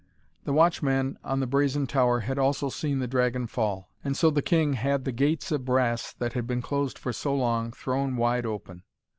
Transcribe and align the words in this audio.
The 0.45 0.51
watchman 0.53 1.19
on 1.23 1.41
the 1.41 1.45
brazen 1.45 1.85
tower 1.85 2.21
had 2.21 2.39
also 2.39 2.69
seen 2.69 2.97
the 2.97 3.07
dragon 3.07 3.45
fall, 3.45 3.87
and 4.03 4.17
so 4.17 4.31
the 4.31 4.41
king 4.41 4.73
had 4.73 5.05
the 5.05 5.11
gates 5.11 5.51
of 5.51 5.63
brass, 5.63 6.11
that 6.13 6.33
had 6.33 6.47
been 6.47 6.63
closed 6.63 6.97
for 6.97 7.13
so 7.13 7.35
long, 7.35 7.71
thrown 7.71 8.15
wide 8.17 8.47
open. 8.47 8.81